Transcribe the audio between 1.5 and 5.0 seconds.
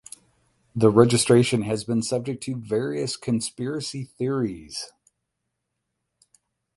has been subject to various conspiracy theories.